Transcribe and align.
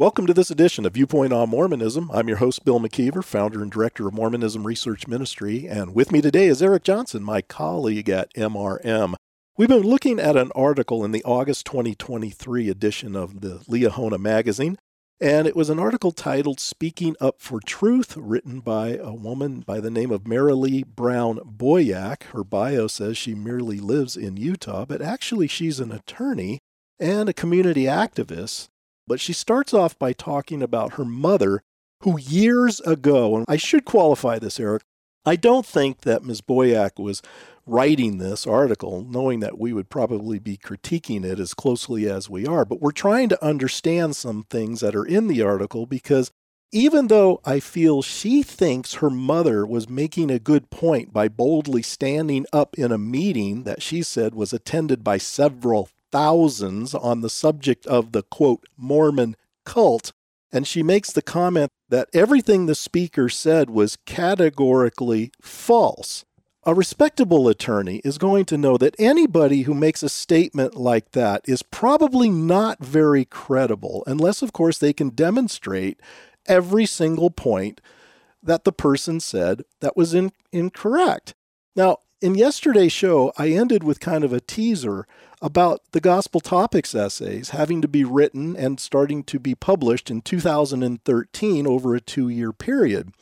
Welcome 0.00 0.26
to 0.28 0.32
this 0.32 0.50
edition 0.50 0.86
of 0.86 0.94
Viewpoint 0.94 1.30
on 1.30 1.50
Mormonism. 1.50 2.10
I'm 2.10 2.26
your 2.26 2.38
host, 2.38 2.64
Bill 2.64 2.80
McKeever, 2.80 3.22
founder 3.22 3.60
and 3.60 3.70
director 3.70 4.08
of 4.08 4.14
Mormonism 4.14 4.66
Research 4.66 5.06
Ministry, 5.06 5.68
and 5.68 5.94
with 5.94 6.10
me 6.10 6.22
today 6.22 6.46
is 6.46 6.62
Eric 6.62 6.84
Johnson, 6.84 7.22
my 7.22 7.42
colleague 7.42 8.08
at 8.08 8.32
MRM. 8.32 9.12
We've 9.58 9.68
been 9.68 9.82
looking 9.82 10.18
at 10.18 10.38
an 10.38 10.52
article 10.54 11.04
in 11.04 11.12
the 11.12 11.22
August 11.24 11.66
2023 11.66 12.70
edition 12.70 13.14
of 13.14 13.42
the 13.42 13.58
Liahona 13.68 14.18
magazine, 14.18 14.78
and 15.20 15.46
it 15.46 15.54
was 15.54 15.68
an 15.68 15.78
article 15.78 16.12
titled 16.12 16.60
Speaking 16.60 17.14
Up 17.20 17.34
for 17.38 17.60
Truth, 17.60 18.16
written 18.16 18.60
by 18.60 18.96
a 18.96 19.12
woman 19.12 19.60
by 19.60 19.80
the 19.80 19.90
name 19.90 20.10
of 20.10 20.24
Marilee 20.24 20.86
Brown 20.86 21.40
Boyack. 21.40 22.22
Her 22.32 22.42
bio 22.42 22.86
says 22.86 23.18
she 23.18 23.34
merely 23.34 23.80
lives 23.80 24.16
in 24.16 24.38
Utah, 24.38 24.86
but 24.86 25.02
actually 25.02 25.46
she's 25.46 25.78
an 25.78 25.92
attorney 25.92 26.58
and 26.98 27.28
a 27.28 27.34
community 27.34 27.84
activist 27.84 28.68
but 29.10 29.18
she 29.18 29.32
starts 29.32 29.74
off 29.74 29.98
by 29.98 30.12
talking 30.12 30.62
about 30.62 30.92
her 30.92 31.04
mother, 31.04 31.64
who 32.02 32.16
years 32.16 32.78
ago, 32.82 33.34
and 33.34 33.44
I 33.48 33.56
should 33.56 33.84
qualify 33.84 34.38
this, 34.38 34.60
Eric, 34.60 34.84
I 35.26 35.34
don't 35.34 35.66
think 35.66 36.02
that 36.02 36.22
Ms. 36.22 36.42
Boyack 36.42 36.96
was 36.96 37.20
writing 37.66 38.18
this 38.18 38.46
article 38.46 39.04
knowing 39.04 39.40
that 39.40 39.58
we 39.58 39.72
would 39.72 39.90
probably 39.90 40.38
be 40.38 40.56
critiquing 40.56 41.24
it 41.24 41.40
as 41.40 41.54
closely 41.54 42.08
as 42.08 42.30
we 42.30 42.46
are, 42.46 42.64
but 42.64 42.80
we're 42.80 42.92
trying 42.92 43.28
to 43.30 43.44
understand 43.44 44.14
some 44.14 44.44
things 44.44 44.78
that 44.78 44.94
are 44.94 45.04
in 45.04 45.26
the 45.26 45.42
article 45.42 45.86
because 45.86 46.30
even 46.70 47.08
though 47.08 47.40
I 47.44 47.58
feel 47.58 48.02
she 48.02 48.44
thinks 48.44 48.94
her 48.94 49.10
mother 49.10 49.66
was 49.66 49.88
making 49.88 50.30
a 50.30 50.38
good 50.38 50.70
point 50.70 51.12
by 51.12 51.26
boldly 51.26 51.82
standing 51.82 52.46
up 52.52 52.78
in 52.78 52.92
a 52.92 52.98
meeting 52.98 53.64
that 53.64 53.82
she 53.82 54.04
said 54.04 54.36
was 54.36 54.52
attended 54.52 55.02
by 55.02 55.18
several 55.18 55.88
thousands 56.10 56.94
on 56.94 57.20
the 57.20 57.30
subject 57.30 57.86
of 57.86 58.12
the 58.12 58.22
quote 58.22 58.64
Mormon 58.76 59.36
cult. 59.64 60.12
And 60.52 60.66
she 60.66 60.82
makes 60.82 61.12
the 61.12 61.22
comment 61.22 61.70
that 61.88 62.08
everything 62.12 62.66
the 62.66 62.74
speaker 62.74 63.28
said 63.28 63.70
was 63.70 63.98
categorically 64.04 65.30
false. 65.40 66.24
A 66.64 66.74
respectable 66.74 67.48
attorney 67.48 68.02
is 68.04 68.18
going 68.18 68.44
to 68.46 68.58
know 68.58 68.76
that 68.76 68.94
anybody 68.98 69.62
who 69.62 69.72
makes 69.72 70.02
a 70.02 70.08
statement 70.08 70.74
like 70.74 71.12
that 71.12 71.40
is 71.46 71.62
probably 71.62 72.28
not 72.28 72.84
very 72.84 73.24
credible, 73.24 74.04
unless, 74.06 74.42
of 74.42 74.52
course, 74.52 74.76
they 74.76 74.92
can 74.92 75.10
demonstrate 75.10 76.00
every 76.46 76.84
single 76.84 77.30
point 77.30 77.80
that 78.42 78.64
the 78.64 78.72
person 78.72 79.20
said 79.20 79.62
that 79.80 79.96
was 79.96 80.12
in, 80.12 80.32
incorrect. 80.52 81.34
Now, 81.74 81.98
in 82.20 82.34
yesterday's 82.34 82.92
show, 82.92 83.32
I 83.38 83.48
ended 83.48 83.82
with 83.82 84.00
kind 84.00 84.24
of 84.24 84.32
a 84.32 84.40
teaser 84.40 85.06
about 85.42 85.80
the 85.92 86.00
Gospel 86.00 86.40
Topics 86.40 86.94
essays 86.94 87.50
having 87.50 87.80
to 87.82 87.88
be 87.88 88.04
written 88.04 88.56
and 88.56 88.78
starting 88.78 89.24
to 89.24 89.38
be 89.38 89.54
published 89.54 90.10
in 90.10 90.20
2013 90.20 91.66
over 91.66 91.94
a 91.94 92.00
two 92.00 92.28
year 92.28 92.52
period. 92.52 93.12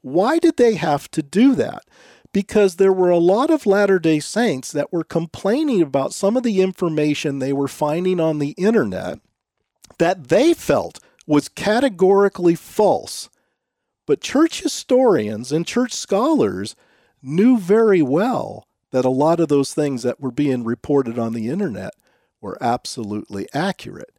Why 0.00 0.38
did 0.38 0.56
they 0.56 0.74
have 0.74 1.10
to 1.10 1.22
do 1.22 1.54
that? 1.56 1.84
Because 2.32 2.76
there 2.76 2.92
were 2.92 3.10
a 3.10 3.18
lot 3.18 3.50
of 3.50 3.66
Latter 3.66 3.98
day 3.98 4.20
Saints 4.20 4.72
that 4.72 4.92
were 4.92 5.04
complaining 5.04 5.82
about 5.82 6.14
some 6.14 6.36
of 6.36 6.42
the 6.42 6.60
information 6.60 7.38
they 7.38 7.52
were 7.52 7.68
finding 7.68 8.20
on 8.20 8.38
the 8.38 8.50
internet 8.50 9.18
that 9.98 10.28
they 10.28 10.54
felt 10.54 11.00
was 11.26 11.48
categorically 11.48 12.54
false. 12.54 13.28
But 14.06 14.20
church 14.20 14.62
historians 14.62 15.52
and 15.52 15.66
church 15.66 15.92
scholars 15.92 16.76
knew 17.22 17.58
very 17.58 18.00
well 18.00 18.67
that 18.90 19.04
a 19.04 19.10
lot 19.10 19.40
of 19.40 19.48
those 19.48 19.74
things 19.74 20.02
that 20.02 20.20
were 20.20 20.30
being 20.30 20.64
reported 20.64 21.18
on 21.18 21.32
the 21.32 21.48
internet 21.48 21.92
were 22.40 22.58
absolutely 22.60 23.46
accurate. 23.52 24.12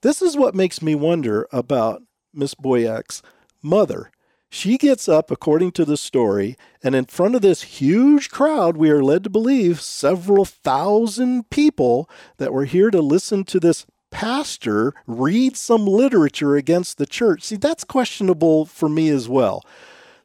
This 0.00 0.22
is 0.22 0.36
what 0.36 0.54
makes 0.54 0.80
me 0.80 0.94
wonder 0.94 1.48
about 1.52 2.02
Miss 2.32 2.54
Boyack's 2.54 3.22
mother. 3.62 4.10
She 4.50 4.78
gets 4.78 5.08
up, 5.08 5.30
according 5.30 5.72
to 5.72 5.84
the 5.84 5.96
story, 5.96 6.56
and 6.82 6.94
in 6.94 7.04
front 7.04 7.34
of 7.34 7.42
this 7.42 7.62
huge 7.62 8.30
crowd, 8.30 8.76
we 8.76 8.90
are 8.90 9.02
led 9.02 9.24
to 9.24 9.30
believe 9.30 9.80
several 9.80 10.46
thousand 10.46 11.50
people 11.50 12.08
that 12.38 12.52
were 12.52 12.64
here 12.64 12.90
to 12.90 13.02
listen 13.02 13.44
to 13.44 13.60
this 13.60 13.84
pastor 14.10 14.94
read 15.06 15.54
some 15.56 15.86
literature 15.86 16.56
against 16.56 16.96
the 16.96 17.04
church. 17.04 17.42
See, 17.42 17.56
that's 17.56 17.84
questionable 17.84 18.64
for 18.64 18.88
me 18.88 19.10
as 19.10 19.28
well. 19.28 19.62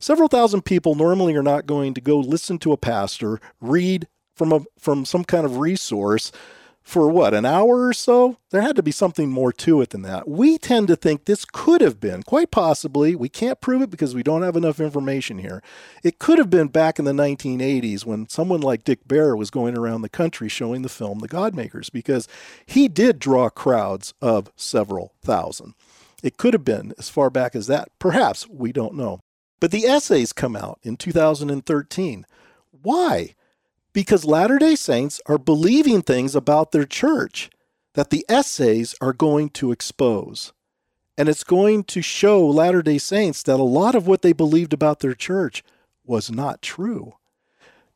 Several 0.04 0.28
thousand 0.28 0.66
people 0.66 0.96
normally 0.96 1.34
are 1.34 1.42
not 1.42 1.66
going 1.66 1.94
to 1.94 2.02
go 2.02 2.20
listen 2.20 2.58
to 2.58 2.74
a 2.74 2.78
pastor 2.78 3.40
read 3.62 4.10
from 4.36 4.52
a 4.52 4.60
from 4.78 5.06
some 5.06 5.24
kind 5.24 5.46
of 5.46 5.60
resource 5.60 6.30
for 6.82 7.08
what, 7.08 7.34
an 7.34 7.46
hour 7.46 7.88
or 7.88 7.94
so? 7.94 8.36
There 8.50 8.62
had 8.62 8.76
to 8.76 8.84
be 8.84 8.92
something 8.92 9.30
more 9.30 9.54
to 9.54 9.80
it 9.80 9.92
than 9.92 10.02
that. 10.02 10.28
We 10.28 10.58
tend 10.58 10.90
to 10.90 10.98
think 10.98 11.24
this 11.24 11.46
could 11.46 11.80
have 11.80 12.02
been, 12.02 12.22
quite 12.24 12.52
possibly, 12.52 13.16
we 13.16 13.30
can't 13.30 13.62
prove 13.62 13.82
it 13.82 13.92
because 13.92 14.14
we 14.14 14.24
don't 14.24 14.42
have 14.42 14.58
enough 14.58 14.82
information 14.82 15.38
here. 15.38 15.64
It 16.04 16.20
could 16.20 16.38
have 16.38 16.50
been 16.50 16.68
back 16.68 17.00
in 17.00 17.06
the 17.06 17.14
1980s 17.14 18.06
when 18.06 18.28
someone 18.28 18.60
like 18.60 18.84
Dick 18.84 19.08
Baer 19.08 19.38
was 19.38 19.50
going 19.50 19.78
around 19.78 20.02
the 20.02 20.10
country 20.10 20.50
showing 20.50 20.82
the 20.82 20.90
film 20.90 21.20
The 21.20 21.30
Godmakers 21.30 21.90
because 21.90 22.28
he 22.66 22.90
did 22.90 23.20
draw 23.20 23.50
crowds 23.50 24.14
of 24.22 24.52
several 24.58 25.14
thousand. 25.22 25.76
It 26.22 26.36
could 26.36 26.54
have 26.54 26.66
been 26.66 26.94
as 27.00 27.08
far 27.08 27.30
back 27.30 27.56
as 27.56 27.68
that. 27.68 27.88
Perhaps, 28.00 28.50
we 28.50 28.74
don't 28.74 28.96
know. 28.96 29.22
But 29.64 29.72
the 29.72 29.86
essays 29.86 30.34
come 30.34 30.58
out 30.58 30.80
in 30.84 30.98
2013. 30.98 32.26
Why? 32.82 33.34
Because 33.94 34.26
Latter 34.26 34.60
day 34.60 34.76
Saints 34.76 35.22
are 35.26 35.38
believing 35.38 36.02
things 36.02 36.36
about 36.36 36.74
their 36.74 36.84
church 36.84 37.50
that 37.94 38.10
the 38.10 38.26
essays 38.28 38.94
are 39.00 39.14
going 39.14 39.48
to 39.52 39.72
expose. 39.72 40.52
And 41.18 41.30
it's 41.30 41.46
going 41.46 41.86
to 41.86 42.02
show 42.02 42.46
Latter 42.46 42.82
day 42.82 42.98
Saints 42.98 43.42
that 43.44 43.58
a 43.58 43.64
lot 43.64 43.96
of 43.96 44.06
what 44.06 44.22
they 44.22 44.34
believed 44.34 44.74
about 44.74 45.00
their 45.00 45.14
church 45.14 45.64
was 46.04 46.30
not 46.30 46.62
true. 46.62 47.14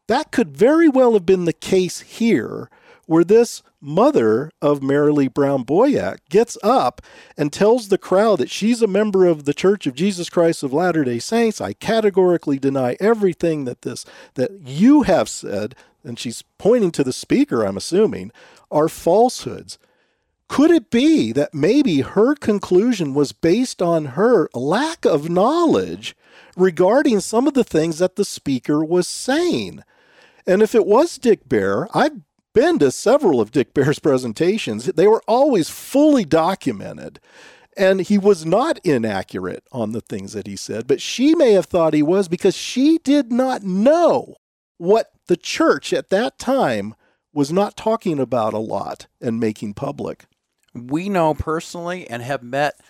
That 0.07 0.31
could 0.31 0.55
very 0.55 0.87
well 0.87 1.11
have 1.15 1.25
been 1.25 1.43
the 1.43 1.51
case 1.51 1.99
here, 1.99 2.69
where 3.07 3.23
this 3.23 3.63
mother 3.81 4.51
of 4.61 4.81
Marilee 4.81 5.33
Brown 5.33 5.65
Boyack 5.65 6.17
gets 6.29 6.57
up 6.61 7.01
and 7.35 7.51
tells 7.51 7.87
the 7.87 7.97
crowd 7.97 8.37
that 8.39 8.51
she's 8.51 8.81
a 8.81 8.87
member 8.87 9.25
of 9.25 9.45
the 9.45 9.53
Church 9.53 9.87
of 9.87 9.95
Jesus 9.95 10.29
Christ 10.29 10.61
of 10.61 10.73
Latter-day 10.73 11.19
Saints. 11.19 11.59
I 11.59 11.73
categorically 11.73 12.59
deny 12.59 12.95
everything 12.99 13.65
that 13.65 13.81
this 13.81 14.05
that 14.35 14.51
you 14.61 15.03
have 15.03 15.29
said, 15.29 15.73
and 16.03 16.19
she's 16.19 16.43
pointing 16.57 16.91
to 16.91 17.03
the 17.03 17.13
speaker, 17.13 17.65
I'm 17.65 17.77
assuming, 17.77 18.31
are 18.69 18.89
falsehoods. 18.89 19.79
Could 20.49 20.71
it 20.71 20.89
be 20.89 21.31
that 21.33 21.53
maybe 21.53 22.01
her 22.01 22.35
conclusion 22.35 23.13
was 23.13 23.33
based 23.33 23.81
on 23.81 24.05
her 24.05 24.49
lack 24.53 25.05
of 25.05 25.29
knowledge 25.29 26.15
regarding 26.55 27.19
some 27.19 27.47
of 27.47 27.53
the 27.53 27.65
things 27.65 27.99
that 27.99 28.15
the 28.15 28.25
speaker 28.25 28.83
was 28.83 29.07
saying? 29.07 29.83
And 30.45 30.61
if 30.61 30.73
it 30.73 30.85
was 30.85 31.17
Dick 31.17 31.49
Baer, 31.49 31.89
I've 31.93 32.21
been 32.57 32.79
to 32.79 32.89
several 32.89 33.39
of 33.39 33.51
Dick 33.51 33.71
Baer's 33.75 33.99
presentations. 34.09 34.85
They 34.85 35.05
were 35.05 35.21
always 35.27 35.69
fully 35.69 36.25
documented. 36.25 37.19
And 37.77 38.01
he 38.01 38.17
was 38.17 38.47
not 38.47 38.79
inaccurate 38.83 39.63
on 39.71 39.91
the 39.91 40.01
things 40.01 40.33
that 40.33 40.47
he 40.47 40.55
said, 40.55 40.87
but 40.87 40.99
she 40.99 41.35
may 41.35 41.51
have 41.51 41.67
thought 41.67 41.93
he 41.93 42.01
was 42.01 42.27
because 42.27 42.55
she 42.57 42.97
did 42.97 43.31
not 43.31 43.61
know 43.61 44.37
what 44.79 45.11
the 45.27 45.37
church 45.37 45.93
at 45.93 46.09
that 46.09 46.39
time 46.39 46.95
was 47.31 47.51
not 47.51 47.77
talking 47.77 48.17
about 48.17 48.55
a 48.55 48.57
lot 48.57 49.05
and 49.21 49.39
making 49.39 49.75
public. 49.75 50.25
We 50.73 51.09
know 51.09 51.35
personally 51.35 52.09
and 52.09 52.23
have 52.23 52.41
met 52.41 52.81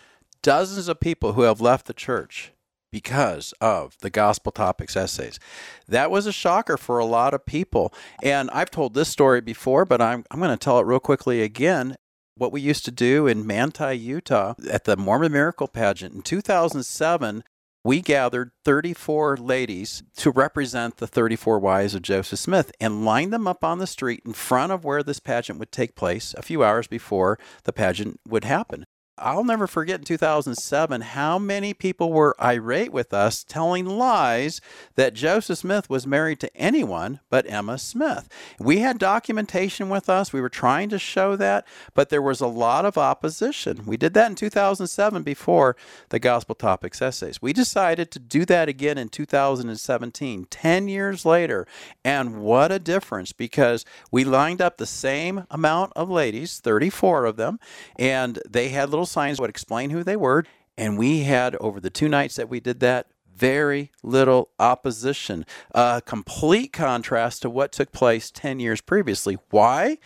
dozens 0.42 0.88
of 0.88 1.02
people 1.02 1.34
who 1.34 1.42
have 1.42 1.60
left 1.60 1.88
the 1.88 1.94
church 1.94 2.54
because 2.92 3.54
of 3.60 3.98
the 4.02 4.10
gospel 4.10 4.52
topics 4.52 4.96
essays. 4.96 5.40
That 5.88 6.12
was 6.12 6.26
a 6.26 6.32
shocker 6.32 6.78
for 6.78 7.00
a 7.00 7.06
lot 7.06 7.34
of 7.34 7.46
people. 7.46 7.94
And 8.24 8.50
I've 8.52 8.72
told 8.72 8.94
this 8.94 9.10
story 9.10 9.42
before, 9.42 9.86
but 9.86 10.02
I'm, 10.02 10.24
I'm 10.32 10.40
going 10.40 10.52
to 10.52 10.58
tell 10.58 10.80
it 10.80 10.86
real 10.86 11.00
quickly 11.00 11.42
again. 11.42 11.96
What 12.36 12.52
we 12.52 12.62
used 12.62 12.86
to 12.86 12.92
do 12.92 13.26
in 13.26 13.48
Manti, 13.48 13.96
Utah, 13.96 14.54
at 14.70 14.84
the 14.84 14.96
Mormon 14.96 15.32
Miracle 15.32 15.68
Pageant 15.68 16.14
in 16.14 16.22
2007, 16.22 17.44
we 17.84 18.02
gathered 18.02 18.52
34 18.66 19.38
ladies 19.38 20.04
to 20.18 20.30
represent 20.30 20.98
the 20.98 21.08
34 21.08 21.58
wives 21.58 21.96
of 21.96 22.02
Joseph 22.02 22.38
Smith 22.38 22.72
and 22.82 23.06
lined 23.06 23.32
them 23.32 23.48
up 23.48 23.64
on 23.64 23.80
the 23.80 23.88
street 23.88 24.22
in 24.26 24.34
front 24.34 24.72
of 24.72 24.84
where 24.84 25.02
this 25.02 25.20
pageant 25.20 25.58
would 25.58 25.72
take 25.72 25.96
place 25.96 26.36
a 26.38 26.42
few 26.42 26.64
hours 26.64 26.86
before 26.86 27.40
the 27.64 27.72
pageant 27.72 28.20
would 28.28 28.44
happen. 28.44 28.86
I'll 29.20 29.44
never 29.44 29.66
forget 29.66 30.00
in 30.00 30.06
2007 30.06 31.02
how 31.02 31.40
many 31.40 31.74
people 31.74 32.14
were 32.14 32.36
irate 32.40 32.92
with 32.92 33.14
us 33.14 33.44
telling 33.44 33.86
lies 33.86 34.62
that 34.96 35.16
Joseph 35.16 35.58
Smith 35.58 35.90
was 35.90 36.06
married 36.06 36.40
to 36.42 36.56
anyone 36.56 37.20
but 37.30 37.50
Emma 37.50 37.80
Smith. 37.80 38.30
We 38.60 38.80
had 38.80 39.00
documentation 39.00 39.90
with 39.90 40.08
us. 40.10 40.32
We 40.32 40.42
were 40.42 40.50
trying 40.50 40.90
to 40.90 41.00
show 41.00 41.36
that, 41.36 41.66
but 41.96 42.10
there 42.10 42.22
was 42.22 42.42
a 42.42 42.48
lot 42.48 42.86
of 42.86 42.98
opposition. 42.98 43.84
We 43.86 43.98
did 43.98 44.14
that 44.14 44.30
in 44.30 44.36
2007 44.36 45.24
before 45.24 45.76
the 46.10 46.20
Gospel 46.20 46.54
Topics 46.54 47.02
essays. 47.02 47.42
We 47.42 47.54
decided 47.54 48.12
to 48.12 48.20
do 48.20 48.46
that 48.46 48.70
again 48.70 49.00
in 49.00 49.10
2017, 49.10 50.46
10 50.50 50.88
years 50.88 51.26
later. 51.26 51.66
And 52.06 52.42
what 52.42 52.72
a 52.72 52.80
difference 52.80 53.34
because 53.34 53.84
we 54.12 54.24
lined 54.24 54.62
up 54.62 54.78
the 54.78 54.86
same 54.86 55.46
amount 55.50 55.94
of 55.96 56.10
ladies, 56.10 56.60
34 56.60 57.26
of 57.26 57.36
them, 57.36 57.60
and 57.98 58.40
they 58.48 58.70
had 58.70 58.92
little 58.92 59.07
signs 59.08 59.40
would 59.40 59.50
explain 59.50 59.90
who 59.90 60.04
they 60.04 60.16
were. 60.16 60.44
And 60.78 60.98
we 60.98 61.22
had, 61.24 61.56
over 61.56 61.80
the 61.80 61.90
two 61.90 62.08
nights 62.08 62.36
that 62.36 62.50
we 62.50 62.60
did 62.60 62.80
that, 62.82 63.08
very 63.36 63.92
little 64.04 64.50
opposition. 64.60 65.46
A 65.72 66.02
complete 66.06 66.74
contrast 66.74 67.44
to 67.44 67.50
what 67.50 67.72
took 67.72 67.92
place 67.92 68.32
10 68.32 68.60
years 68.60 68.82
previously. 68.82 69.38
Why? 69.50 69.98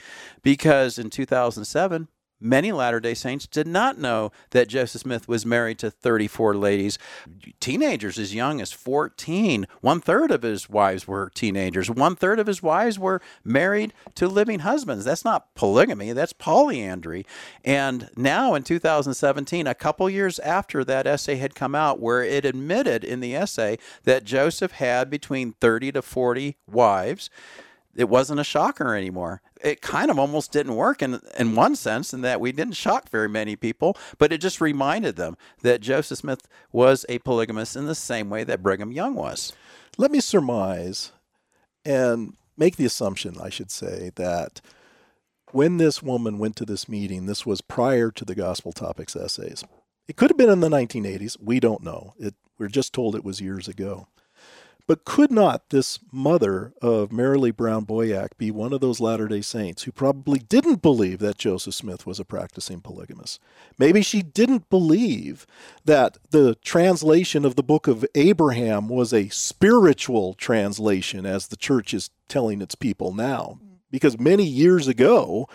Because 0.43 0.99
in 0.99 1.09
2007, 1.09 2.07
Many 2.43 2.71
Latter 2.71 2.99
day 2.99 3.13
Saints 3.13 3.45
did 3.45 3.67
not 3.67 3.99
know 3.99 4.31
that 4.49 4.67
Joseph 4.67 5.01
Smith 5.01 5.27
was 5.27 5.45
married 5.45 5.77
to 5.79 5.91
34 5.91 6.55
ladies, 6.55 6.97
teenagers 7.59 8.17
as 8.17 8.33
young 8.33 8.59
as 8.59 8.71
14. 8.71 9.67
One 9.81 10.01
third 10.01 10.31
of 10.31 10.41
his 10.41 10.67
wives 10.67 11.07
were 11.07 11.31
teenagers. 11.35 11.91
One 11.91 12.15
third 12.15 12.39
of 12.39 12.47
his 12.47 12.63
wives 12.63 12.97
were 12.97 13.21
married 13.43 13.93
to 14.15 14.27
living 14.27 14.59
husbands. 14.59 15.05
That's 15.05 15.23
not 15.23 15.53
polygamy, 15.53 16.13
that's 16.13 16.33
polyandry. 16.33 17.27
And 17.63 18.09
now 18.17 18.55
in 18.55 18.63
2017, 18.63 19.67
a 19.67 19.75
couple 19.75 20.09
years 20.09 20.39
after 20.39 20.83
that 20.83 21.05
essay 21.05 21.35
had 21.35 21.53
come 21.53 21.75
out, 21.75 21.99
where 21.99 22.23
it 22.23 22.43
admitted 22.43 23.03
in 23.03 23.19
the 23.19 23.35
essay 23.35 23.77
that 24.03 24.23
Joseph 24.23 24.71
had 24.73 25.11
between 25.11 25.53
30 25.53 25.91
to 25.91 26.01
40 26.01 26.57
wives 26.67 27.29
it 27.95 28.09
wasn't 28.09 28.39
a 28.39 28.43
shocker 28.45 28.95
anymore. 28.95 29.41
It 29.61 29.81
kind 29.81 30.09
of 30.09 30.17
almost 30.17 30.51
didn't 30.51 30.75
work 30.75 31.01
in 31.01 31.19
in 31.37 31.55
one 31.55 31.75
sense 31.75 32.13
in 32.13 32.21
that 32.21 32.41
we 32.41 32.51
didn't 32.51 32.75
shock 32.75 33.09
very 33.09 33.29
many 33.29 33.55
people, 33.55 33.97
but 34.17 34.31
it 34.31 34.39
just 34.39 34.61
reminded 34.61 35.15
them 35.15 35.37
that 35.61 35.81
Joseph 35.81 36.19
Smith 36.19 36.47
was 36.71 37.05
a 37.09 37.19
polygamist 37.19 37.75
in 37.75 37.85
the 37.85 37.95
same 37.95 38.29
way 38.29 38.43
that 38.43 38.63
Brigham 38.63 38.91
Young 38.91 39.15
was. 39.15 39.53
Let 39.97 40.11
me 40.11 40.19
surmise 40.19 41.11
and 41.85 42.35
make 42.57 42.77
the 42.77 42.85
assumption, 42.85 43.37
I 43.41 43.49
should 43.49 43.71
say, 43.71 44.11
that 44.15 44.61
when 45.51 45.77
this 45.77 46.01
woman 46.01 46.39
went 46.39 46.55
to 46.57 46.65
this 46.65 46.87
meeting, 46.87 47.25
this 47.25 47.45
was 47.45 47.61
prior 47.61 48.11
to 48.11 48.25
the 48.25 48.35
Gospel 48.35 48.71
Topics 48.71 49.15
essays. 49.15 49.63
It 50.07 50.15
could 50.15 50.29
have 50.29 50.37
been 50.37 50.49
in 50.49 50.61
the 50.61 50.69
1980s. 50.69 51.37
We 51.41 51.59
don't 51.59 51.83
know. 51.83 52.13
It, 52.17 52.35
we're 52.57 52.67
just 52.67 52.93
told 52.93 53.15
it 53.15 53.23
was 53.23 53.41
years 53.41 53.67
ago. 53.67 54.07
But 54.87 55.05
could 55.05 55.31
not 55.31 55.69
this 55.69 55.99
mother 56.11 56.73
of 56.81 57.09
Marilee 57.09 57.55
Brown 57.55 57.85
Boyack 57.85 58.37
be 58.37 58.51
one 58.51 58.73
of 58.73 58.81
those 58.81 58.99
Latter 58.99 59.27
day 59.27 59.41
Saints 59.41 59.83
who 59.83 59.91
probably 59.91 60.39
didn't 60.39 60.81
believe 60.81 61.19
that 61.19 61.37
Joseph 61.37 61.75
Smith 61.75 62.05
was 62.05 62.19
a 62.19 62.25
practicing 62.25 62.81
polygamist? 62.81 63.39
Maybe 63.77 64.01
she 64.01 64.21
didn't 64.21 64.69
believe 64.69 65.45
that 65.85 66.17
the 66.31 66.55
translation 66.55 67.45
of 67.45 67.55
the 67.55 67.63
book 67.63 67.87
of 67.87 68.05
Abraham 68.15 68.89
was 68.89 69.13
a 69.13 69.29
spiritual 69.29 70.33
translation, 70.33 71.25
as 71.25 71.47
the 71.47 71.55
church 71.55 71.93
is 71.93 72.09
telling 72.27 72.61
its 72.61 72.75
people 72.75 73.13
now. 73.13 73.59
Because 73.91 74.19
many 74.19 74.45
years 74.45 74.87
ago, 74.87 75.47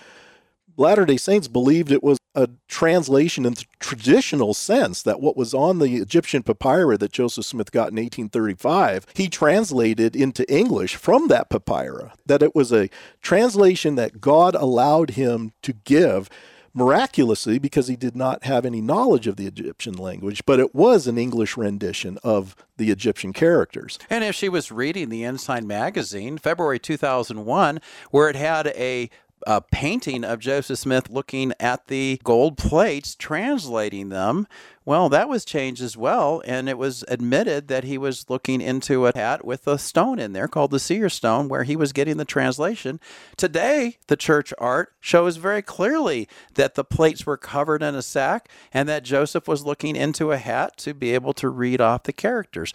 Latter 0.76 1.06
day 1.06 1.16
Saints 1.16 1.48
believed 1.48 1.90
it 1.90 2.02
was 2.02 2.18
a 2.34 2.50
translation 2.68 3.46
in 3.46 3.54
the 3.54 3.64
traditional 3.80 4.52
sense 4.52 5.02
that 5.02 5.20
what 5.20 5.36
was 5.36 5.54
on 5.54 5.78
the 5.78 5.96
Egyptian 5.96 6.42
papyrus 6.42 6.98
that 6.98 7.12
Joseph 7.12 7.46
Smith 7.46 7.72
got 7.72 7.90
in 7.90 7.96
1835, 7.96 9.06
he 9.14 9.28
translated 9.28 10.14
into 10.14 10.50
English 10.52 10.96
from 10.96 11.28
that 11.28 11.48
papyrus. 11.48 12.12
That 12.26 12.42
it 12.42 12.54
was 12.54 12.72
a 12.72 12.90
translation 13.22 13.94
that 13.94 14.20
God 14.20 14.54
allowed 14.54 15.10
him 15.10 15.52
to 15.62 15.72
give 15.72 16.28
miraculously 16.74 17.58
because 17.58 17.88
he 17.88 17.96
did 17.96 18.14
not 18.14 18.44
have 18.44 18.66
any 18.66 18.82
knowledge 18.82 19.26
of 19.26 19.36
the 19.36 19.46
Egyptian 19.46 19.94
language, 19.94 20.42
but 20.44 20.60
it 20.60 20.74
was 20.74 21.06
an 21.06 21.16
English 21.16 21.56
rendition 21.56 22.18
of 22.22 22.54
the 22.76 22.90
Egyptian 22.90 23.32
characters. 23.32 23.98
And 24.10 24.22
if 24.22 24.34
she 24.34 24.50
was 24.50 24.70
reading 24.70 25.08
the 25.08 25.24
Ensign 25.24 25.66
magazine, 25.66 26.36
February 26.36 26.78
2001, 26.78 27.80
where 28.10 28.28
it 28.28 28.36
had 28.36 28.66
a 28.66 29.08
a 29.46 29.60
painting 29.60 30.24
of 30.24 30.40
Joseph 30.40 30.78
Smith 30.78 31.10
looking 31.10 31.52
at 31.60 31.86
the 31.86 32.20
gold 32.24 32.56
plates, 32.56 33.14
translating 33.14 34.08
them. 34.08 34.46
Well, 34.84 35.08
that 35.08 35.28
was 35.28 35.44
changed 35.44 35.82
as 35.82 35.96
well, 35.96 36.42
and 36.44 36.68
it 36.68 36.78
was 36.78 37.04
admitted 37.08 37.66
that 37.66 37.82
he 37.82 37.98
was 37.98 38.30
looking 38.30 38.60
into 38.60 39.06
a 39.06 39.16
hat 39.16 39.44
with 39.44 39.66
a 39.66 39.78
stone 39.78 40.20
in 40.20 40.32
there 40.32 40.46
called 40.46 40.70
the 40.70 40.78
seer 40.78 41.08
stone, 41.08 41.48
where 41.48 41.64
he 41.64 41.74
was 41.74 41.92
getting 41.92 42.18
the 42.18 42.24
translation. 42.24 43.00
Today, 43.36 43.98
the 44.06 44.16
church 44.16 44.54
art 44.58 44.92
shows 45.00 45.38
very 45.38 45.62
clearly 45.62 46.28
that 46.54 46.76
the 46.76 46.84
plates 46.84 47.26
were 47.26 47.36
covered 47.36 47.82
in 47.82 47.96
a 47.96 48.02
sack 48.02 48.48
and 48.72 48.88
that 48.88 49.02
Joseph 49.02 49.48
was 49.48 49.66
looking 49.66 49.96
into 49.96 50.30
a 50.30 50.36
hat 50.36 50.76
to 50.78 50.94
be 50.94 51.14
able 51.14 51.32
to 51.34 51.48
read 51.48 51.80
off 51.80 52.04
the 52.04 52.12
characters 52.12 52.72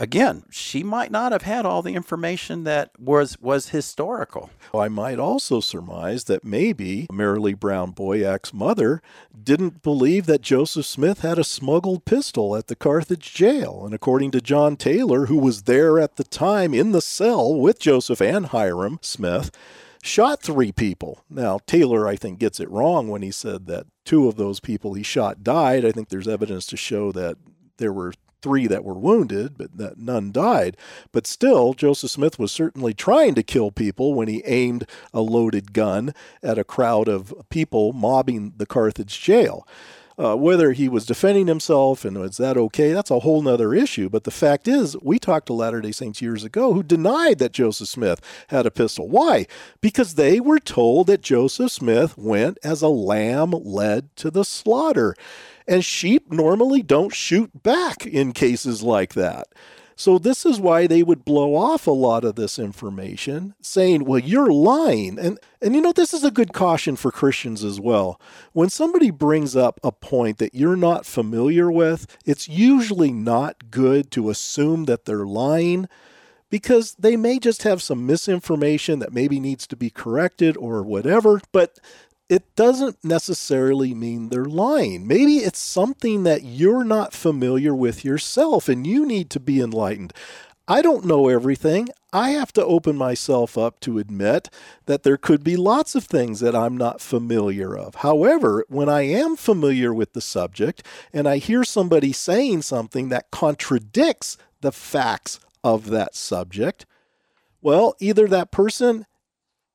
again, 0.00 0.44
she 0.50 0.82
might 0.82 1.12
not 1.12 1.30
have 1.30 1.42
had 1.42 1.64
all 1.64 1.82
the 1.82 1.94
information 1.94 2.64
that 2.64 2.90
was 2.98 3.38
was 3.40 3.68
historical. 3.68 4.50
I 4.74 4.88
might 4.88 5.18
also 5.18 5.60
surmise 5.60 6.24
that 6.24 6.44
maybe 6.44 7.06
Marilee 7.12 7.58
Brown 7.58 7.92
Boyack's 7.92 8.52
mother 8.52 9.02
didn't 9.40 9.82
believe 9.82 10.26
that 10.26 10.40
Joseph 10.40 10.86
Smith 10.86 11.20
had 11.20 11.38
a 11.38 11.44
smuggled 11.44 12.04
pistol 12.04 12.56
at 12.56 12.66
the 12.66 12.74
Carthage 12.74 13.32
jail. 13.34 13.82
And 13.84 13.94
according 13.94 14.32
to 14.32 14.40
John 14.40 14.76
Taylor, 14.76 15.26
who 15.26 15.36
was 15.36 15.62
there 15.62 16.00
at 16.00 16.16
the 16.16 16.24
time 16.24 16.74
in 16.74 16.92
the 16.92 17.02
cell 17.02 17.54
with 17.54 17.78
Joseph 17.78 18.22
and 18.22 18.46
Hyrum 18.46 18.98
Smith, 19.02 19.50
shot 20.02 20.42
three 20.42 20.72
people. 20.72 21.24
Now, 21.28 21.58
Taylor, 21.66 22.08
I 22.08 22.16
think, 22.16 22.38
gets 22.38 22.58
it 22.58 22.70
wrong 22.70 23.08
when 23.08 23.22
he 23.22 23.30
said 23.30 23.66
that 23.66 23.86
two 24.04 24.28
of 24.28 24.36
those 24.36 24.60
people 24.60 24.94
he 24.94 25.02
shot 25.02 25.44
died. 25.44 25.84
I 25.84 25.92
think 25.92 26.08
there's 26.08 26.28
evidence 26.28 26.64
to 26.66 26.76
show 26.76 27.12
that 27.12 27.36
there 27.76 27.92
were 27.92 28.14
three 28.42 28.66
that 28.66 28.84
were 28.84 28.94
wounded, 28.94 29.56
but 29.56 29.76
that 29.76 29.98
none 29.98 30.32
died. 30.32 30.76
But 31.12 31.26
still, 31.26 31.74
Joseph 31.74 32.10
Smith 32.10 32.38
was 32.38 32.52
certainly 32.52 32.94
trying 32.94 33.34
to 33.34 33.42
kill 33.42 33.70
people 33.70 34.14
when 34.14 34.28
he 34.28 34.42
aimed 34.44 34.86
a 35.12 35.20
loaded 35.20 35.72
gun 35.72 36.14
at 36.42 36.58
a 36.58 36.64
crowd 36.64 37.08
of 37.08 37.34
people 37.48 37.92
mobbing 37.92 38.54
the 38.56 38.66
Carthage 38.66 39.20
jail. 39.20 39.66
Uh, 40.20 40.36
whether 40.36 40.72
he 40.72 40.86
was 40.86 41.06
defending 41.06 41.46
himself 41.46 42.04
and 42.04 42.18
was 42.18 42.36
that 42.36 42.58
okay, 42.58 42.92
that's 42.92 43.10
a 43.10 43.20
whole 43.20 43.40
nother 43.40 43.72
issue. 43.72 44.10
But 44.10 44.24
the 44.24 44.30
fact 44.30 44.68
is, 44.68 44.94
we 45.00 45.18
talked 45.18 45.46
to 45.46 45.54
Latter 45.54 45.80
day 45.80 45.92
Saints 45.92 46.20
years 46.20 46.44
ago 46.44 46.74
who 46.74 46.82
denied 46.82 47.38
that 47.38 47.52
Joseph 47.52 47.88
Smith 47.88 48.20
had 48.48 48.66
a 48.66 48.70
pistol. 48.70 49.08
Why? 49.08 49.46
Because 49.80 50.16
they 50.16 50.38
were 50.38 50.58
told 50.58 51.06
that 51.06 51.22
Joseph 51.22 51.72
Smith 51.72 52.18
went 52.18 52.58
as 52.62 52.82
a 52.82 52.88
lamb 52.88 53.52
led 53.52 54.14
to 54.16 54.30
the 54.30 54.44
slaughter. 54.44 55.14
And 55.66 55.84
sheep 55.84 56.30
normally 56.30 56.82
don't 56.82 57.14
shoot 57.14 57.62
back 57.62 58.06
in 58.06 58.32
cases 58.32 58.82
like 58.82 59.14
that. 59.14 59.48
So, 60.00 60.18
this 60.18 60.46
is 60.46 60.58
why 60.58 60.86
they 60.86 61.02
would 61.02 61.26
blow 61.26 61.54
off 61.54 61.86
a 61.86 61.90
lot 61.90 62.24
of 62.24 62.34
this 62.34 62.58
information, 62.58 63.54
saying, 63.60 64.06
Well, 64.06 64.18
you're 64.18 64.50
lying. 64.50 65.18
And, 65.18 65.38
and 65.60 65.74
you 65.74 65.82
know, 65.82 65.92
this 65.92 66.14
is 66.14 66.24
a 66.24 66.30
good 66.30 66.54
caution 66.54 66.96
for 66.96 67.12
Christians 67.12 67.62
as 67.62 67.78
well. 67.78 68.18
When 68.54 68.70
somebody 68.70 69.10
brings 69.10 69.54
up 69.54 69.78
a 69.84 69.92
point 69.92 70.38
that 70.38 70.54
you're 70.54 70.74
not 70.74 71.04
familiar 71.04 71.70
with, 71.70 72.16
it's 72.24 72.48
usually 72.48 73.12
not 73.12 73.70
good 73.70 74.10
to 74.12 74.30
assume 74.30 74.86
that 74.86 75.04
they're 75.04 75.26
lying 75.26 75.86
because 76.48 76.94
they 76.98 77.14
may 77.14 77.38
just 77.38 77.64
have 77.64 77.82
some 77.82 78.06
misinformation 78.06 79.00
that 79.00 79.12
maybe 79.12 79.38
needs 79.38 79.66
to 79.66 79.76
be 79.76 79.90
corrected 79.90 80.56
or 80.56 80.82
whatever. 80.82 81.42
But 81.52 81.78
it 82.30 82.54
doesn't 82.54 83.04
necessarily 83.04 83.92
mean 83.92 84.28
they're 84.28 84.44
lying. 84.44 85.04
Maybe 85.04 85.38
it's 85.38 85.58
something 85.58 86.22
that 86.22 86.44
you're 86.44 86.84
not 86.84 87.12
familiar 87.12 87.74
with 87.74 88.04
yourself 88.04 88.68
and 88.68 88.86
you 88.86 89.04
need 89.04 89.30
to 89.30 89.40
be 89.40 89.60
enlightened. 89.60 90.12
I 90.68 90.80
don't 90.80 91.04
know 91.04 91.26
everything. 91.26 91.88
I 92.12 92.30
have 92.30 92.52
to 92.52 92.64
open 92.64 92.96
myself 92.96 93.58
up 93.58 93.80
to 93.80 93.98
admit 93.98 94.48
that 94.86 95.02
there 95.02 95.16
could 95.16 95.42
be 95.42 95.56
lots 95.56 95.96
of 95.96 96.04
things 96.04 96.38
that 96.38 96.54
I'm 96.54 96.76
not 96.76 97.00
familiar 97.00 97.76
of. 97.76 97.96
However, 97.96 98.64
when 98.68 98.88
I 98.88 99.02
am 99.02 99.34
familiar 99.34 99.92
with 99.92 100.12
the 100.12 100.20
subject 100.20 100.86
and 101.12 101.26
I 101.26 101.38
hear 101.38 101.64
somebody 101.64 102.12
saying 102.12 102.62
something 102.62 103.08
that 103.08 103.32
contradicts 103.32 104.36
the 104.60 104.70
facts 104.70 105.40
of 105.64 105.90
that 105.90 106.14
subject, 106.14 106.86
well, 107.60 107.96
either 107.98 108.28
that 108.28 108.52
person 108.52 109.06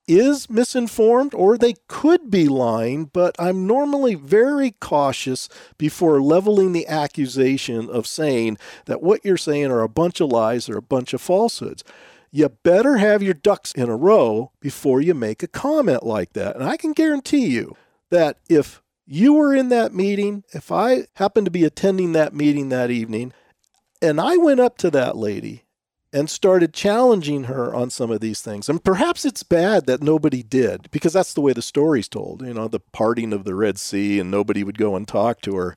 is 0.08 0.50
misinformed 0.50 1.34
or 1.34 1.58
they 1.58 1.76
could 1.88 2.30
be 2.30 2.48
lying, 2.48 3.06
but 3.06 3.36
I'm 3.40 3.66
normally 3.66 4.16
very 4.16 4.72
cautious 4.80 5.50
before 5.78 6.22
leveling 6.22 6.74
the 6.74 6.88
accusation 6.88 7.90
of 7.90 8.08
saying 8.08 8.58
that 8.86 9.02
what 9.02 9.26
you're 9.26 9.38
saying 9.38 9.68
are 9.68 9.82
a 9.82 9.90
bunch 9.90 10.22
of 10.22 10.30
lies 10.30 10.70
or 10.70 10.78
a 10.78 10.82
bunch 10.82 11.14
of 11.14 11.22
falsehoods. 11.22 11.84
You 12.32 12.50
better 12.50 12.98
have 12.98 13.24
your 13.24 13.34
ducks 13.34 13.72
in 13.72 13.90
a 13.90 13.96
row 13.96 14.52
before 14.60 15.02
you 15.02 15.14
make 15.14 15.42
a 15.42 15.48
comment 15.48 16.04
like 16.04 16.34
that. 16.34 16.56
And 16.56 16.66
I 16.66 16.78
can 16.78 16.94
guarantee 16.94 17.48
you 17.48 17.76
that 18.10 18.38
if 18.50 18.82
You 19.08 19.34
were 19.34 19.56
in 19.56 19.70
that 19.70 19.94
meeting. 19.94 20.44
If 20.52 20.72
I 20.72 21.08
happened 21.16 21.46
to 21.46 21.52
be 21.52 21.64
attending 21.64 22.14
that 22.14 22.34
meeting 22.34 22.70
that 22.70 22.90
evening, 22.90 23.34
and 24.02 24.20
I 24.20 24.38
went 24.38 24.60
up 24.60 24.78
to 24.80 24.92
that 24.92 25.16
lady 25.16 25.65
and 26.16 26.30
started 26.30 26.74
challenging 26.74 27.44
her 27.44 27.76
on 27.76 27.90
some 27.90 28.10
of 28.10 28.22
these 28.22 28.42
things. 28.42 28.70
And 28.70 28.82
perhaps 28.82 29.26
it's 29.26 29.44
bad 29.44 29.86
that 29.86 30.02
nobody 30.02 30.42
did, 30.42 30.90
because 30.90 31.12
that's 31.12 31.34
the 31.34 31.42
way 31.42 31.52
the 31.52 31.62
story's 31.62 32.08
told, 32.08 32.42
you 32.42 32.54
know, 32.54 32.70
the 32.70 32.80
parting 32.80 33.34
of 33.34 33.44
the 33.44 33.54
Red 33.54 33.78
Sea 33.78 34.22
and 34.22 34.32
nobody 34.32 34.64
would 34.64 34.78
go 34.78 34.96
and 34.96 35.06
talk 35.06 35.42
to 35.42 35.58
her. 35.58 35.76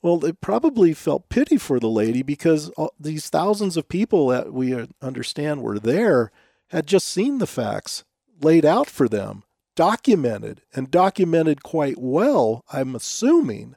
Well, 0.00 0.16
they 0.16 0.32
probably 0.32 0.94
felt 0.94 1.28
pity 1.28 1.58
for 1.58 1.78
the 1.78 1.90
lady 1.90 2.22
because 2.22 2.70
these 2.98 3.28
thousands 3.28 3.76
of 3.76 3.88
people 3.88 4.28
that 4.28 4.50
we 4.50 4.88
understand 5.02 5.60
were 5.62 5.78
there 5.78 6.32
had 6.70 6.86
just 6.86 7.06
seen 7.06 7.36
the 7.36 7.46
facts 7.46 8.02
laid 8.40 8.64
out 8.64 8.88
for 8.88 9.10
them, 9.10 9.42
documented, 9.74 10.62
and 10.74 10.90
documented 10.90 11.62
quite 11.62 11.98
well, 11.98 12.64
I'm 12.72 12.94
assuming. 12.94 13.76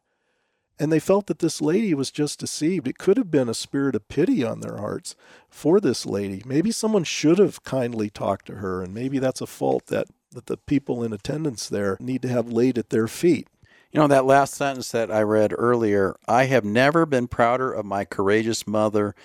And 0.79 0.91
they 0.91 0.99
felt 0.99 1.27
that 1.27 1.39
this 1.39 1.61
lady 1.61 1.93
was 1.93 2.09
just 2.09 2.39
deceived. 2.39 2.87
It 2.87 2.97
could 2.97 3.17
have 3.17 3.29
been 3.29 3.49
a 3.49 3.53
spirit 3.53 3.95
of 3.95 4.07
pity 4.07 4.45
on 4.45 4.61
their 4.61 4.77
hearts 4.77 5.15
for 5.49 5.81
this 5.81 6.05
lady. 6.05 6.41
Maybe 6.45 6.71
someone 6.71 7.03
should 7.03 7.37
have 7.37 7.63
kindly 7.63 8.09
talked 8.09 8.45
to 8.45 8.55
her, 8.55 8.81
and 8.81 8.93
maybe 8.93 9.19
that's 9.19 9.41
a 9.41 9.47
fault 9.47 9.87
that, 9.87 10.07
that 10.31 10.45
the 10.45 10.55
people 10.55 11.03
in 11.03 11.11
attendance 11.11 11.67
there 11.67 11.97
need 11.99 12.21
to 12.21 12.29
have 12.29 12.49
laid 12.49 12.77
at 12.77 12.91
their 12.91 13.09
feet. 13.09 13.49
You 13.91 13.99
know, 13.99 14.07
that 14.07 14.25
last 14.25 14.53
sentence 14.53 14.91
that 14.91 15.11
I 15.11 15.21
read 15.23 15.53
earlier 15.57 16.15
I 16.27 16.45
have 16.45 16.63
never 16.63 17.05
been 17.07 17.27
prouder 17.27 17.73
of 17.73 17.85
my 17.85 18.05
courageous 18.05 18.67
mother 18.67 19.15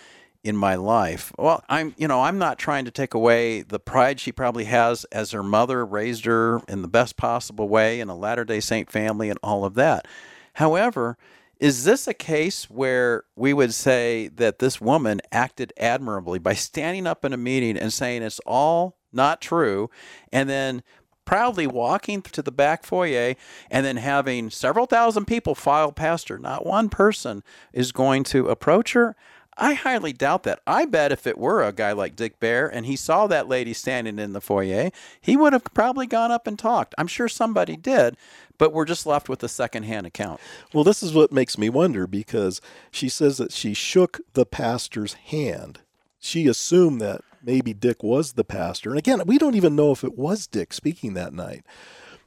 in 0.43 0.57
my 0.57 0.75
life. 0.75 1.33
Well, 1.39 1.63
I'm, 1.69 1.95
you 1.99 2.09
know, 2.09 2.23
I'm 2.23 2.39
not 2.39 2.59
trying 2.59 2.85
to 2.87 2.91
take 2.91 3.15
away 3.15 3.63
the 3.63 3.79
pride 3.79 4.21
she 4.21 4.33
probably 4.33 4.65
has 4.65 5.05
as 5.07 5.33
her 5.33 5.43
mother 5.43 5.85
raised 5.85 6.27
her 6.27 6.61
in 6.69 6.83
the 6.83 6.89
best 6.89 7.17
possible 7.17 7.69
way 7.69 8.01
in 8.01 8.09
a 8.09 8.17
Latter 8.17 8.45
day 8.45 8.61
Saint 8.61 8.91
family 8.91 9.31
and 9.31 9.39
all 9.43 9.65
of 9.65 9.75
that. 9.75 10.07
However, 10.55 11.19
is 11.65 11.85
this 11.85 12.07
a 12.07 12.13
case 12.13 12.69
where 12.69 13.25
we 13.37 13.55
would 13.55 13.73
say 13.73 14.29
that 14.29 14.59
this 14.59 14.83
woman 14.83 15.23
acted 15.33 15.73
admirably 15.79 16.39
by 16.39 16.53
standing 16.53 17.07
up 17.07 17.25
in 17.25 17.33
a 17.33 17.39
meeting 17.39 17.79
and 17.79 17.91
saying 17.91 18.23
it's 18.23 18.39
all 18.41 18.99
not 19.15 19.41
true 19.41 19.89
and 20.31 20.51
then 20.51 20.83
proudly 21.25 21.67
walking 21.67 22.21
to 22.21 22.43
the 22.43 22.53
back 22.53 22.85
foyer 22.85 23.35
and 23.71 23.87
then 23.87 23.97
having 23.97 24.51
several 24.51 24.85
thousand 24.85 25.25
people 25.25 25.55
file 25.55 25.91
past 25.91 26.29
her? 26.29 26.39
Not 26.39 26.67
one 26.67 26.91
person 26.91 27.43
is 27.73 27.93
going 27.93 28.25
to 28.25 28.49
approach 28.49 28.93
her. 28.93 29.17
I 29.57 29.75
highly 29.75 30.13
doubt 30.13 30.43
that. 30.45 30.61
I 30.67 30.85
bet 30.85 31.13
if 31.13 31.27
it 31.27 31.39
were 31.39 31.63
a 31.63 31.73
guy 31.73 31.93
like 31.93 32.17
Dick 32.17 32.41
Baer 32.41 32.67
and 32.67 32.87
he 32.87 32.97
saw 32.97 33.27
that 33.27 33.49
lady 33.49 33.73
standing 33.73 34.19
in 34.19 34.33
the 34.33 34.41
foyer, 34.41 34.91
he 35.21 35.37
would 35.37 35.53
have 35.53 35.65
probably 35.75 36.07
gone 36.07 36.33
up 36.33 36.47
and 36.47 36.59
talked. 36.59 36.95
I'm 36.99 37.07
sure 37.07 37.29
somebody 37.29 37.77
did, 37.77 38.17
but 38.59 38.73
we're 38.73 38.85
just 38.85 39.07
left 39.07 39.29
with 39.29 39.43
a 39.43 39.49
secondhand 39.49 40.07
account. 40.07 40.41
Well, 40.73 40.85
this 40.85 41.03
is 41.03 41.15
what 41.15 41.33
makes 41.33 41.57
me 41.57 41.69
wonder 41.69 42.07
because 42.07 42.61
she 42.91 43.09
says 43.09 43.39
that 43.39 43.53
she 43.53 43.75
shook 43.75 44.21
the 44.33 44.47
pastor's 44.47 45.15
hand. 45.15 45.81
She 46.19 46.49
assumed 46.49 47.01
that 47.01 47.21
maybe 47.43 47.75
Dick 47.75 48.03
was 48.03 48.33
the 48.33 48.45
pastor. 48.45 48.91
And 48.91 48.99
again, 48.99 49.23
we 49.27 49.39
don't 49.39 49.55
even 49.55 49.77
know 49.77 49.93
if 49.93 50.03
it 50.03 50.19
was 50.19 50.47
Dick 50.47 50.73
speaking 50.73 51.15
that 51.15 51.33
night. 51.33 51.65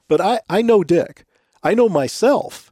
But 0.07 0.21
I, 0.21 0.39
I 0.49 0.61
know 0.61 0.83
Dick. 0.83 1.25
I 1.63 1.73
know 1.73 1.89
myself 1.89 2.71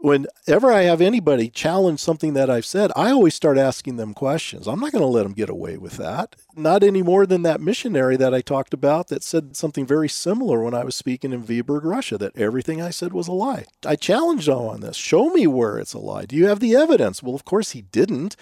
whenever 0.00 0.72
I 0.72 0.82
have 0.82 1.00
anybody 1.00 1.48
challenge 1.48 2.00
something 2.00 2.32
that 2.34 2.50
I've 2.50 2.64
said, 2.64 2.90
I 2.96 3.10
always 3.10 3.34
start 3.34 3.58
asking 3.58 3.96
them 3.96 4.14
questions. 4.14 4.66
I'm 4.66 4.80
not 4.80 4.92
going 4.92 5.02
to 5.02 5.06
let 5.06 5.24
them 5.24 5.32
get 5.32 5.50
away 5.50 5.76
with 5.76 5.96
that. 5.98 6.36
Not 6.56 6.82
any 6.82 7.02
more 7.02 7.26
than 7.26 7.42
that 7.42 7.60
missionary 7.60 8.16
that 8.16 8.34
I 8.34 8.40
talked 8.40 8.74
about 8.74 9.08
that 9.08 9.22
said 9.22 9.56
something 9.56 9.86
very 9.86 10.08
similar 10.08 10.62
when 10.62 10.74
I 10.74 10.84
was 10.84 10.94
speaking 10.94 11.32
in 11.32 11.44
Vyborg, 11.44 11.84
Russia, 11.84 12.18
that 12.18 12.36
everything 12.36 12.80
I 12.80 12.90
said 12.90 13.12
was 13.12 13.28
a 13.28 13.32
lie. 13.32 13.66
I 13.84 13.96
challenged 13.96 14.48
him 14.48 14.54
on 14.54 14.80
this. 14.80 14.96
Show 14.96 15.30
me 15.30 15.46
where 15.46 15.78
it's 15.78 15.94
a 15.94 15.98
lie. 15.98 16.24
Do 16.24 16.36
you 16.36 16.46
have 16.46 16.60
the 16.60 16.74
evidence? 16.74 17.22
Well, 17.22 17.34
of 17.34 17.44
course 17.44 17.72
he 17.72 17.82
didn't 17.82 18.36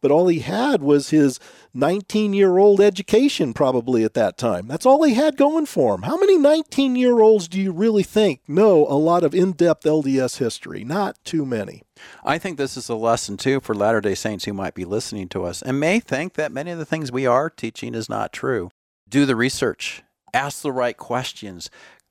but 0.00 0.10
all 0.10 0.28
he 0.28 0.40
had 0.40 0.82
was 0.82 1.10
his 1.10 1.38
19 1.74 2.32
year 2.32 2.58
old 2.58 2.80
education, 2.80 3.52
probably 3.52 4.04
at 4.04 4.14
that 4.14 4.36
time. 4.36 4.66
That's 4.66 4.86
all 4.86 5.02
he 5.02 5.14
had 5.14 5.36
going 5.36 5.66
for 5.66 5.94
him. 5.94 6.02
How 6.02 6.16
many 6.16 6.38
19 6.38 6.96
year 6.96 7.20
olds 7.20 7.48
do 7.48 7.60
you 7.60 7.72
really 7.72 8.02
think 8.02 8.40
know 8.48 8.86
a 8.86 8.96
lot 8.96 9.24
of 9.24 9.34
in 9.34 9.52
depth 9.52 9.84
LDS 9.84 10.38
history? 10.38 10.84
Not 10.84 11.16
too 11.24 11.44
many. 11.44 11.82
I 12.24 12.38
think 12.38 12.56
this 12.56 12.76
is 12.76 12.88
a 12.88 12.94
lesson 12.94 13.36
too 13.36 13.60
for 13.60 13.74
Latter 13.74 14.00
day 14.00 14.14
Saints 14.14 14.44
who 14.44 14.52
might 14.52 14.74
be 14.74 14.84
listening 14.84 15.28
to 15.28 15.44
us 15.44 15.62
and 15.62 15.78
may 15.78 16.00
think 16.00 16.34
that 16.34 16.52
many 16.52 16.70
of 16.70 16.78
the 16.78 16.86
things 16.86 17.12
we 17.12 17.26
are 17.26 17.50
teaching 17.50 17.94
is 17.94 18.08
not 18.08 18.32
true. 18.32 18.70
Do 19.08 19.26
the 19.26 19.36
research, 19.36 20.02
ask 20.32 20.62
the 20.62 20.72
right 20.72 20.96
questions, 20.96 21.68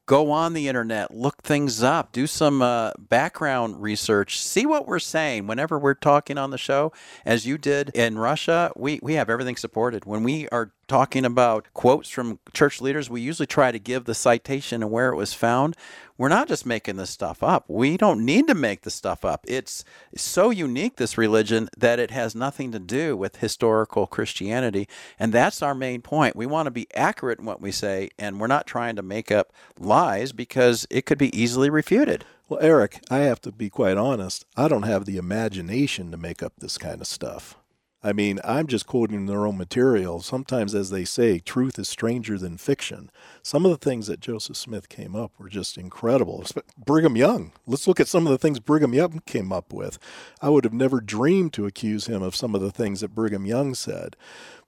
go 0.09 0.31
on 0.31 0.53
the 0.53 0.67
internet, 0.67 1.13
look 1.13 1.43
things 1.43 1.83
up, 1.83 2.11
do 2.11 2.25
some 2.25 2.63
uh, 2.63 2.91
background 2.97 3.79
research, 3.79 4.41
see 4.41 4.65
what 4.65 4.87
we're 4.87 4.97
saying 4.97 5.45
whenever 5.45 5.77
we're 5.77 5.93
talking 5.93 6.35
on 6.35 6.49
the 6.49 6.57
show. 6.57 6.91
As 7.27 7.45
you 7.45 7.59
did 7.59 7.89
in 7.89 8.17
Russia, 8.17 8.71
we, 8.75 8.99
we 9.03 9.13
have 9.13 9.29
everything 9.29 9.55
supported. 9.55 10.05
When 10.05 10.23
we 10.23 10.49
are 10.49 10.71
talking 10.89 11.23
about 11.23 11.67
quotes 11.73 12.09
from 12.09 12.39
church 12.53 12.81
leaders, 12.81 13.09
we 13.09 13.21
usually 13.21 13.45
try 13.45 13.71
to 13.71 13.79
give 13.79 14.03
the 14.03 14.13
citation 14.13 14.83
and 14.83 14.91
where 14.91 15.09
it 15.09 15.15
was 15.15 15.33
found. 15.33 15.77
We're 16.17 16.27
not 16.27 16.49
just 16.49 16.65
making 16.65 16.97
this 16.97 17.11
stuff 17.11 17.41
up. 17.41 17.63
We 17.69 17.95
don't 17.95 18.25
need 18.25 18.47
to 18.47 18.55
make 18.55 18.81
the 18.81 18.91
stuff 18.91 19.23
up. 19.23 19.45
It's 19.47 19.85
so 20.17 20.49
unique, 20.49 20.97
this 20.97 21.17
religion, 21.17 21.69
that 21.77 21.99
it 21.99 22.11
has 22.11 22.35
nothing 22.35 22.73
to 22.73 22.79
do 22.79 23.15
with 23.15 23.37
historical 23.37 24.05
Christianity. 24.05 24.89
And 25.17 25.31
that's 25.31 25.61
our 25.61 25.75
main 25.75 26.01
point. 26.01 26.35
We 26.35 26.45
want 26.45 26.65
to 26.65 26.71
be 26.71 26.87
accurate 26.93 27.39
in 27.39 27.45
what 27.45 27.61
we 27.61 27.71
say, 27.71 28.09
and 28.19 28.39
we're 28.39 28.47
not 28.47 28.67
trying 28.67 28.97
to 28.97 29.01
make 29.01 29.31
up 29.31 29.53
lies 29.79 30.33
because 30.33 30.85
it 30.89 31.05
could 31.05 31.17
be 31.17 31.39
easily 31.39 31.69
refuted. 31.69 32.25
Well, 32.49 32.59
Eric, 32.61 32.99
I 33.11 33.19
have 33.19 33.39
to 33.41 33.51
be 33.51 33.69
quite 33.69 33.95
honest. 33.95 34.43
I 34.57 34.67
don't 34.67 34.81
have 34.81 35.05
the 35.05 35.17
imagination 35.17 36.09
to 36.09 36.17
make 36.17 36.41
up 36.41 36.53
this 36.57 36.79
kind 36.79 36.99
of 36.99 37.05
stuff. 37.05 37.58
I 38.01 38.13
mean, 38.13 38.39
I'm 38.45 38.67
just 38.67 38.87
quoting 38.87 39.25
their 39.25 39.45
own 39.45 39.57
material. 39.57 40.21
Sometimes, 40.21 40.73
as 40.73 40.89
they 40.89 41.03
say, 41.03 41.39
truth 41.39 41.77
is 41.77 41.89
stranger 41.89 42.37
than 42.37 42.55
fiction. 42.57 43.11
Some 43.43 43.65
of 43.65 43.71
the 43.71 43.77
things 43.77 44.07
that 44.07 44.21
Joseph 44.21 44.55
Smith 44.55 44.87
came 44.87 45.17
up 45.17 45.33
were 45.37 45.49
just 45.49 45.77
incredible. 45.77 46.45
Brigham 46.77 47.17
Young. 47.17 47.51
Let's 47.67 47.89
look 47.89 47.99
at 47.99 48.07
some 48.07 48.25
of 48.25 48.31
the 48.31 48.37
things 48.37 48.61
Brigham 48.61 48.93
Young 48.93 49.21
came 49.25 49.51
up 49.51 49.73
with. 49.73 49.99
I 50.41 50.47
would 50.47 50.63
have 50.63 50.73
never 50.73 51.01
dreamed 51.01 51.51
to 51.53 51.65
accuse 51.65 52.07
him 52.07 52.23
of 52.23 52.37
some 52.37 52.55
of 52.55 52.61
the 52.61 52.71
things 52.71 53.01
that 53.01 53.13
Brigham 53.13 53.45
Young 53.45 53.75
said. 53.75 54.15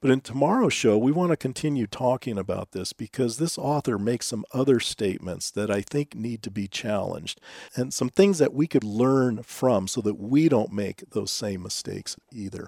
But 0.01 0.11
in 0.11 0.19
tomorrow's 0.19 0.73
show, 0.73 0.97
we 0.97 1.13
want 1.13 1.29
to 1.29 1.37
continue 1.37 1.87
talking 1.87 2.37
about 2.37 2.73
this 2.73 2.91
because 2.91 3.37
this 3.37 3.57
author 3.57 3.97
makes 3.97 4.25
some 4.25 4.43
other 4.51 4.81
statements 4.81 5.49
that 5.51 5.71
I 5.71 5.79
think 5.81 6.15
need 6.15 6.43
to 6.43 6.51
be 6.51 6.67
challenged 6.67 7.39
and 7.77 7.93
some 7.93 8.09
things 8.09 8.39
that 8.39 8.53
we 8.53 8.67
could 8.67 8.83
learn 8.83 9.43
from 9.43 9.87
so 9.87 10.01
that 10.01 10.19
we 10.19 10.49
don't 10.49 10.73
make 10.73 11.03
those 11.11 11.31
same 11.31 11.63
mistakes 11.63 12.17
either. 12.33 12.67